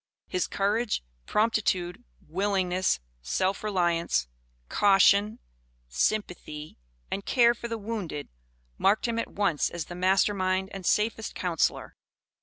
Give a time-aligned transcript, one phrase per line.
[0.27, 4.27] His courage, promptitude, willingness, self reliance,
[4.67, 5.37] caution,
[5.89, 6.79] sympathy,
[7.11, 8.27] and care for the wounded,
[8.79, 11.95] marked him at once as the master mind and safest counsellor.